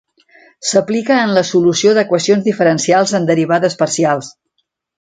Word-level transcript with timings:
S'aplica 0.69 1.17
en 1.25 1.33
la 1.39 1.43
solució 1.49 1.93
d'equacions 1.99 2.47
diferencials 2.49 3.15
en 3.21 3.29
derivades 3.31 3.79
parcials. 3.83 4.35